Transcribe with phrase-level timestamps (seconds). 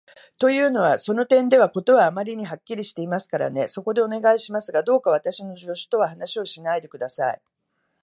[0.39, 3.67] というのは、その点では事はあまりにはっきりしていますからね。
[3.67, 7.41] そこで、お願いしますが、どうか私の助手とは話をしないで下さい。